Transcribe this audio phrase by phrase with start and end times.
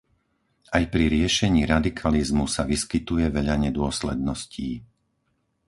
[0.77, 4.69] Aj pri riešení radikalizmu sa vyskytuje veľa nedôsledností.